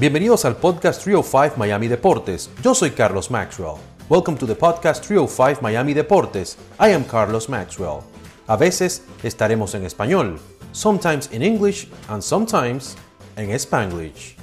[0.00, 2.50] Bienvenidos al podcast 305 Miami Deportes.
[2.62, 3.78] Yo soy Carlos Maxwell.
[4.08, 6.56] Welcome to the podcast 305 Miami Deportes.
[6.78, 8.02] I am Carlos Maxwell.
[8.46, 10.38] A veces estaremos en español,
[10.70, 12.96] sometimes in English and sometimes
[13.34, 14.36] en Spanglish.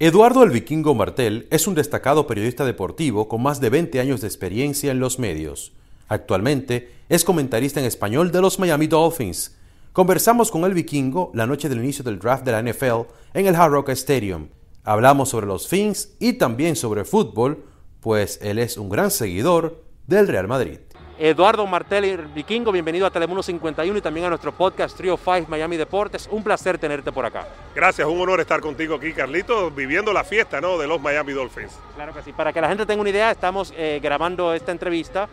[0.00, 4.26] Eduardo el Vikingo Martel es un destacado periodista deportivo con más de 20 años de
[4.26, 5.72] experiencia en los medios.
[6.08, 9.56] Actualmente es comentarista en español de los Miami Dolphins
[9.96, 13.56] Conversamos con el vikingo la noche del inicio del draft de la NFL en el
[13.56, 14.50] Hard Rock Stadium.
[14.84, 17.64] Hablamos sobre los Fins y también sobre fútbol,
[18.00, 20.80] pues él es un gran seguidor del Real Madrid.
[21.18, 25.78] Eduardo Martelli, vikingo, bienvenido a Telemundo 51 y también a nuestro podcast Trio 5 Miami
[25.78, 26.28] Deportes.
[26.30, 27.48] Un placer tenerte por acá.
[27.74, 30.76] Gracias, un honor estar contigo aquí, Carlito, viviendo la fiesta ¿no?
[30.76, 31.72] de los Miami Dolphins.
[31.94, 32.34] Claro que sí.
[32.34, 35.26] Para que la gente tenga una idea, estamos eh, grabando esta entrevista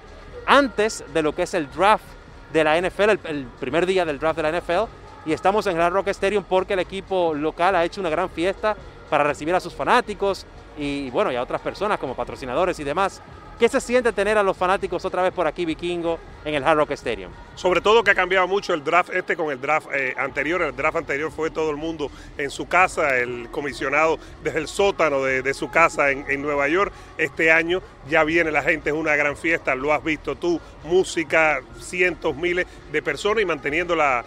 [0.46, 2.06] antes de lo que es el draft
[2.54, 4.84] de la NFL, el, primer día del draft de la NFL,
[5.26, 8.78] y estamos en Hard Rock Stadium porque el equipo local ha hecho una gran fiesta
[9.10, 10.46] para recibir a sus fanáticos
[10.78, 13.22] y bueno, y a otras personas como patrocinadores y demás.
[13.60, 16.78] ¿Qué se siente tener a los fanáticos otra vez por aquí, Vikingo, en el Hard
[16.78, 17.32] Rock Stadium?
[17.56, 20.62] Sobre todo que ha cambiado mucho el draft este con el draft eh, anterior.
[20.64, 25.24] El draft anterior fue todo el mundo en su casa, el comisionado desde el sótano
[25.24, 26.92] de, su casa en, Nueva York.
[27.18, 31.62] Este año ya viene la gente, es una gran fiesta, lo has visto tú, música,
[31.80, 34.26] cientos, miles de personas y manteniendo la,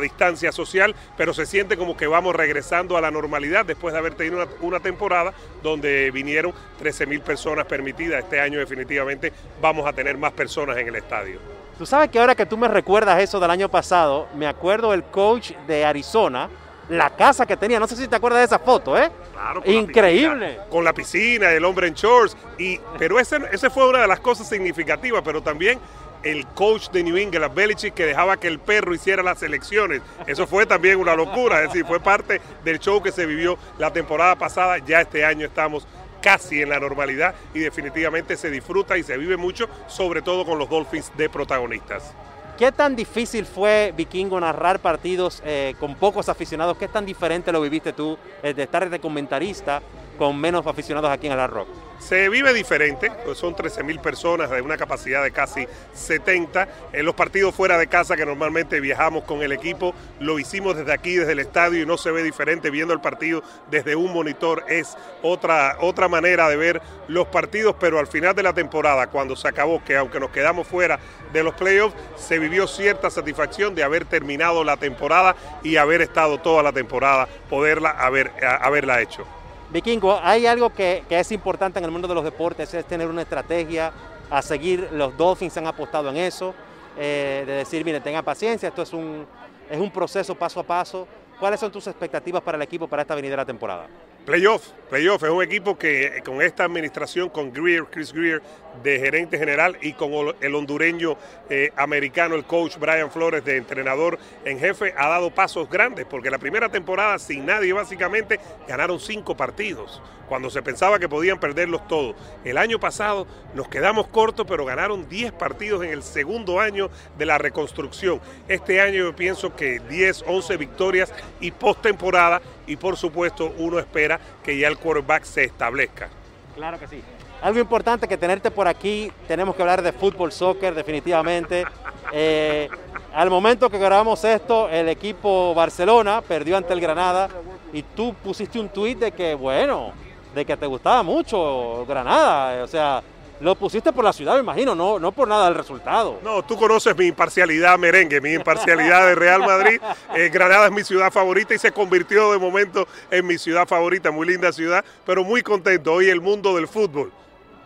[0.00, 4.14] distancia social, pero se siente como que vamos regresando a la normalidad después de haber
[4.14, 8.22] tenido una, una temporada donde vinieron 13 mil personas permitidas.
[8.22, 11.59] Este año definitivamente vamos a tener más personas en el estadio.
[11.80, 15.02] Tú sabes que ahora que tú me recuerdas eso del año pasado, me acuerdo el
[15.02, 16.50] coach de Arizona,
[16.90, 19.10] la casa que tenía, no sé si te acuerdas de esa foto, ¿eh?
[19.32, 20.58] Claro, Increíble.
[20.68, 24.20] con la piscina, el hombre en shorts, y, pero ese, ese fue una de las
[24.20, 25.78] cosas significativas, pero también
[26.22, 30.02] el coach de New England, Belichick, que dejaba que el perro hiciera las elecciones.
[30.26, 33.90] Eso fue también una locura, es decir, fue parte del show que se vivió la
[33.90, 34.76] temporada pasada.
[34.78, 35.86] Ya este año estamos
[36.20, 40.58] casi en la normalidad y definitivamente se disfruta y se vive mucho, sobre todo con
[40.58, 42.14] los Dolphins de protagonistas.
[42.58, 46.76] ¿Qué tan difícil fue Vikingo narrar partidos eh, con pocos aficionados?
[46.76, 49.80] ¿Qué tan diferente lo viviste tú eh, de estar de comentarista
[50.18, 51.68] con menos aficionados aquí en el Rock?
[52.00, 56.66] Se vive diferente, pues son 13 mil personas de una capacidad de casi 70.
[56.92, 60.92] En los partidos fuera de casa que normalmente viajamos con el equipo, lo hicimos desde
[60.92, 64.64] aquí, desde el estadio y no se ve diferente viendo el partido desde un monitor.
[64.66, 69.36] Es otra, otra manera de ver los partidos, pero al final de la temporada, cuando
[69.36, 70.98] se acabó, que aunque nos quedamos fuera
[71.32, 76.38] de los playoffs, se vivió cierta satisfacción de haber terminado la temporada y haber estado
[76.38, 79.26] toda la temporada, poderla haber, haberla hecho.
[79.70, 83.22] Vikingo, hay algo que, es importante en el mundo de los deportes, es tener una
[83.22, 83.92] estrategia
[84.28, 84.88] a seguir.
[84.92, 86.54] Los Dolphins han apostado en eso,
[86.98, 89.24] eh, de decir, mire, tenga paciencia, esto es un,
[89.70, 91.06] es un proceso paso a paso.
[91.38, 93.86] ¿Cuáles son tus expectativas para el equipo para esta venidera temporada?
[94.30, 98.40] Playoff, playoff, es un equipo que con esta administración, con Greer, Chris Greer,
[98.80, 101.16] de gerente general, y con el hondureño
[101.48, 106.30] eh, americano, el coach Brian Flores, de entrenador en jefe, ha dado pasos grandes, porque
[106.30, 111.88] la primera temporada, sin nadie básicamente, ganaron cinco partidos, cuando se pensaba que podían perderlos
[111.88, 112.14] todos.
[112.44, 117.26] El año pasado nos quedamos cortos, pero ganaron 10 partidos en el segundo año de
[117.26, 118.20] la reconstrucción.
[118.46, 124.20] Este año yo pienso que 10, 11 victorias y postemporada, y por supuesto uno espera
[124.44, 126.08] que ya el quarterback se establezca.
[126.54, 127.02] Claro que sí.
[127.42, 131.66] Algo importante que tenerte por aquí, tenemos que hablar de fútbol, soccer, definitivamente.
[132.12, 132.68] Eh,
[133.14, 137.28] al momento que grabamos esto, el equipo Barcelona perdió ante el Granada
[137.72, 139.92] y tú pusiste un tuit de que, bueno,
[140.34, 143.00] de que te gustaba mucho Granada, o sea,
[143.40, 146.18] lo pusiste por la ciudad, me imagino, no, no por nada del resultado.
[146.22, 149.80] No, tú conoces mi imparcialidad merengue, mi imparcialidad de Real Madrid.
[150.14, 154.10] Eh, Granada es mi ciudad favorita y se convirtió de momento en mi ciudad favorita,
[154.10, 155.94] muy linda ciudad, pero muy contento.
[155.94, 157.12] Hoy el mundo del fútbol.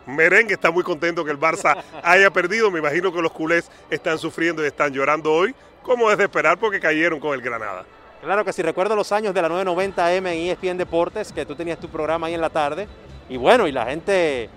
[0.05, 2.71] Merengue está muy contento que el Barça haya perdido.
[2.71, 6.57] Me imagino que los culés están sufriendo y están llorando hoy, como es de esperar,
[6.57, 7.85] porque cayeron con el Granada.
[8.21, 11.79] Claro que si recuerdo los años de la 990M en ESPN Deportes, que tú tenías
[11.79, 12.87] tu programa ahí en la tarde,
[13.29, 14.49] y bueno, y la gente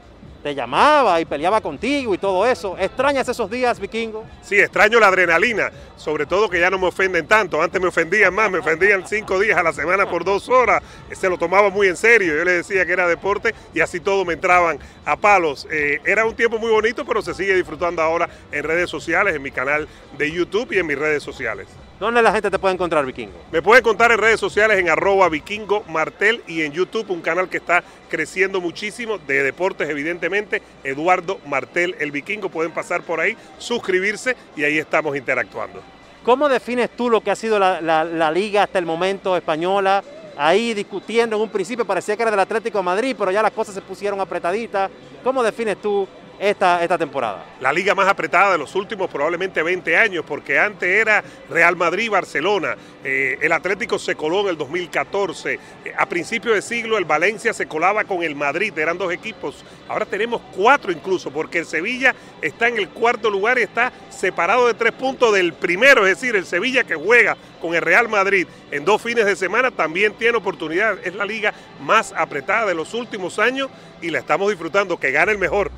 [0.48, 2.74] te llamaba y peleaba contigo y todo eso.
[2.78, 4.24] ¿Extrañas esos días, vikingo?
[4.40, 7.60] Sí, extraño la adrenalina, sobre todo que ya no me ofenden tanto.
[7.60, 10.82] Antes me ofendían más, me ofendían cinco días a la semana por dos horas.
[11.12, 12.34] Se lo tomaba muy en serio.
[12.34, 15.68] Yo le decía que era deporte y así todo me entraban a palos.
[15.70, 19.42] Eh, era un tiempo muy bonito, pero se sigue disfrutando ahora en redes sociales, en
[19.42, 19.86] mi canal
[20.16, 21.68] de YouTube y en mis redes sociales.
[22.00, 23.36] ¿Dónde la gente te puede encontrar, Vikingo?
[23.50, 27.48] Me puede encontrar en redes sociales en arroba vikingo martel y en YouTube, un canal
[27.48, 30.37] que está creciendo muchísimo, de deportes evidentemente,
[30.84, 32.48] Eduardo Martel, el Vikingo.
[32.48, 35.80] Pueden pasar por ahí, suscribirse y ahí estamos interactuando.
[36.24, 40.02] ¿Cómo defines tú lo que ha sido la, liga hasta el momento española?
[40.40, 43.50] ahí discutiendo en un principio, parecía que era del Atlético de Madrid, pero ya las
[43.50, 44.88] cosas se pusieron apretaditas.
[45.24, 46.06] ¿Cómo defines tú
[46.38, 47.44] esta, esta temporada?
[47.60, 52.76] La liga más apretada de los últimos probablemente 20 años, porque antes era Real Madrid-Barcelona,
[53.04, 55.60] eh, el Atlético se coló en el 2014, eh,
[55.96, 60.06] a principios de siglo el Valencia se colaba con el Madrid, eran dos equipos, ahora
[60.06, 64.74] tenemos cuatro incluso, porque el Sevilla está en el cuarto lugar y está separado de
[64.74, 68.84] tres puntos del primero, es decir, el Sevilla que juega con el Real Madrid en
[68.84, 73.38] dos fines de semana también tiene oportunidad, es la liga más apretada de los últimos
[73.38, 73.68] años
[74.00, 75.70] y la estamos disfrutando, que gane el mejor.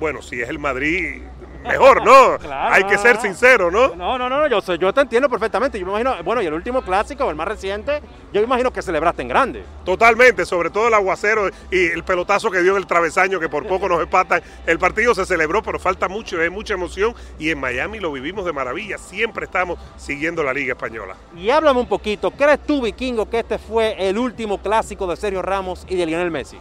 [0.00, 1.20] Bueno, si es el Madrid,
[1.62, 2.38] mejor, ¿no?
[2.50, 3.94] Hay que ser sincero, ¿no?
[3.94, 5.78] No, no, no, yo, yo te entiendo perfectamente.
[5.78, 8.00] Yo me imagino, bueno, y el último clásico, el más reciente,
[8.32, 9.62] yo me imagino que celebraste en grande.
[9.84, 13.66] Totalmente, sobre todo el aguacero y el pelotazo que dio en el travesaño, que por
[13.66, 14.42] poco nos empatan.
[14.66, 18.44] El partido se celebró, pero falta mucho, hay mucha emoción y en Miami lo vivimos
[18.44, 18.96] de maravilla.
[18.96, 21.16] Siempre estamos siguiendo la Liga Española.
[21.36, 25.42] Y háblame un poquito, ¿crees tú, Vikingo, que este fue el último clásico de Sergio
[25.42, 26.58] Ramos y de Lionel Messi?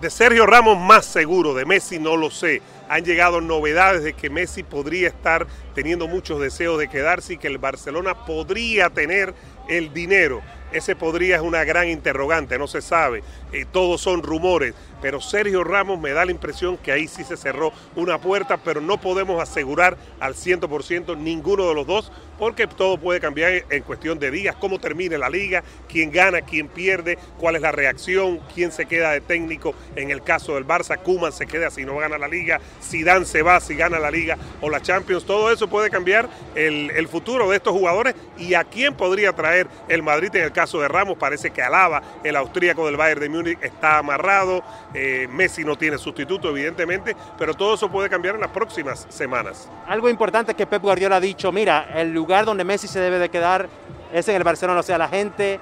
[0.00, 2.62] De Sergio Ramos más seguro, de Messi no lo sé.
[2.88, 7.48] Han llegado novedades de que Messi podría estar teniendo muchos deseos de quedarse y que
[7.48, 9.34] el Barcelona podría tener
[9.68, 10.40] el dinero.
[10.72, 13.22] Ese podría es una gran interrogante, no se sabe.
[13.52, 17.36] Eh, todos son rumores pero Sergio Ramos me da la impresión que ahí sí se
[17.36, 22.98] cerró una puerta, pero no podemos asegurar al 100% ninguno de los dos, porque todo
[22.98, 27.56] puede cambiar en cuestión de días, cómo termine la liga, quién gana, quién pierde, cuál
[27.56, 31.46] es la reacción, quién se queda de técnico en el caso del Barça, Kuman se
[31.46, 32.60] queda si no gana la liga,
[33.04, 36.90] Dan se va si gana la liga o la Champions, todo eso puede cambiar el,
[36.90, 40.59] el futuro de estos jugadores y a quién podría traer el Madrid en el caso
[40.60, 44.62] de Ramos, parece que Alaba, el austríaco del Bayern de Múnich, está amarrado,
[44.92, 49.68] eh, Messi no tiene sustituto, evidentemente, pero todo eso puede cambiar en las próximas semanas.
[49.86, 53.30] Algo importante que Pep Guardiola ha dicho, mira, el lugar donde Messi se debe de
[53.30, 53.68] quedar
[54.12, 55.58] es en el Barcelona, o sea, la gente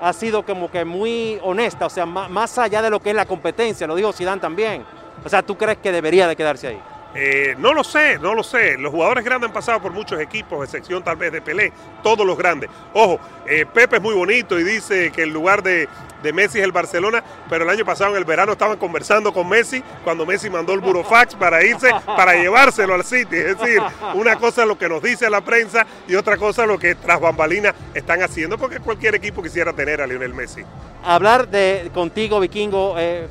[0.00, 3.26] ha sido como que muy honesta, o sea, más allá de lo que es la
[3.26, 4.84] competencia, lo dijo Zidane también.
[5.24, 6.80] O sea, ¿tú crees que debería de quedarse ahí?
[7.14, 8.76] Eh, no lo sé, no lo sé.
[8.78, 11.72] Los jugadores grandes han pasado por muchos equipos, excepción tal vez de Pelé,
[12.02, 12.70] todos los grandes.
[12.92, 15.88] Ojo, eh, Pepe es muy bonito y dice que el lugar de,
[16.22, 19.48] de, Messi es el Barcelona, pero el año pasado en el verano estaban conversando con
[19.48, 23.36] Messi cuando Messi mandó el burofax para irse, para llevárselo al City.
[23.36, 23.80] Es decir,
[24.14, 27.74] una cosa lo que nos dice la prensa y otra cosa lo que tras bambalinas
[27.94, 30.62] están haciendo, porque cualquier equipo quisiera tener a Lionel Messi.
[31.04, 33.26] Hablar de contigo, Vikingo, eh,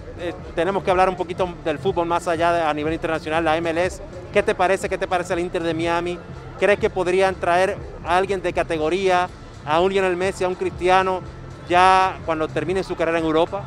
[0.56, 4.02] tenemos que hablar un poquito del fútbol más allá a nivel internacional, la MLS.
[4.34, 4.90] ¿Qué te parece?
[4.90, 6.18] ¿Qué te parece el Inter de Miami?
[6.60, 9.30] ¿Crees que podrían traer a alguien de categoría,
[9.66, 11.22] a un Lionel Messi, a un Cristiano,
[11.68, 13.64] ya cuando termine su carrera en Europa?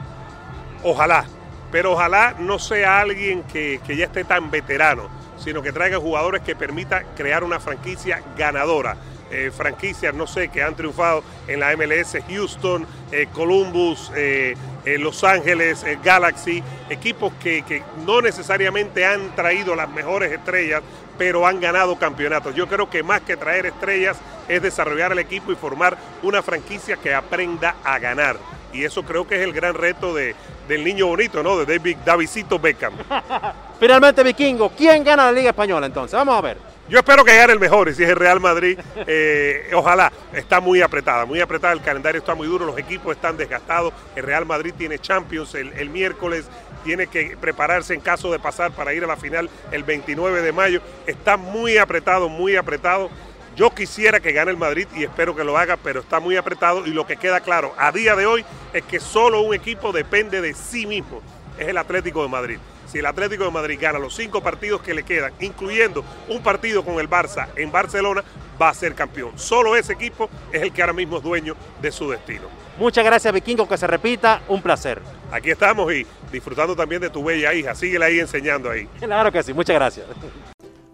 [0.83, 1.25] Ojalá,
[1.71, 6.43] pero ojalá no sea alguien que, que ya esté tan veterano, sino que traiga jugadores
[6.43, 8.97] que permita crear una franquicia ganadora.
[9.33, 15.25] Eh, franquicias, no sé, que han triunfado en la MLS, Houston, eh, Columbus, eh, Los
[15.25, 20.83] Ángeles, Galaxy, equipos que, que, no necesariamente han traído las mejores estrellas,
[21.19, 22.55] pero han ganado campeonatos.
[22.55, 24.17] Yo creo que más que traer estrellas
[24.49, 28.37] es desarrollar el equipo y formar una franquicia que aprenda a ganar.
[28.73, 30.35] Y eso creo que es el gran reto de,
[30.69, 31.59] del niño bonito, ¿no?
[31.59, 32.95] De David, Davidito Beckham.
[33.81, 36.17] Finalmente, Vikingo, ¿quién gana la Liga Española entonces?
[36.17, 36.70] Vamos a ver.
[36.91, 40.13] Yo espero que gane el mejor y si es el Real Madrid, eh, ojalá.
[40.33, 43.93] Está muy apretada, muy apretada, el calendario está muy duro, los equipos están desgastados.
[44.17, 46.47] El Real Madrid tiene Champions el, el miércoles,
[46.83, 50.51] tiene que prepararse en caso de pasar para ir a la final el 29 de
[50.51, 50.83] mayo.
[51.07, 53.09] Está muy apretado, muy apretado.
[53.55, 56.85] Yo quisiera que gane el Madrid y espero que lo haga, pero está muy apretado
[56.87, 60.41] y lo que queda claro a día de hoy es que solo un equipo depende
[60.41, 61.23] de sí mismo,
[61.57, 62.59] es el Atlético de Madrid
[62.91, 66.85] si el Atlético de Madrid gana los cinco partidos que le quedan, incluyendo un partido
[66.85, 68.25] con el Barça en Barcelona,
[68.61, 69.33] va a ser campeón.
[69.37, 72.49] Solo ese equipo es el que ahora mismo es dueño de su destino.
[72.79, 75.01] Muchas gracias, Vikingo, que se repita, un placer.
[75.31, 77.75] Aquí estamos y disfrutando también de tu bella hija.
[77.75, 78.89] Síguela ahí enseñando ahí.
[78.99, 80.07] Claro que sí, muchas gracias.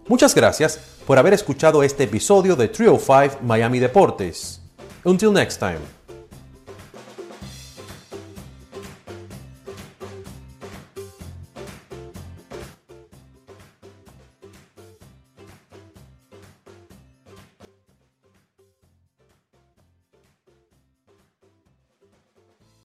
[0.07, 4.61] Muchas gracias por haber escuchado este episodio de Trio 5 Miami Deportes.
[5.03, 5.96] Until next time.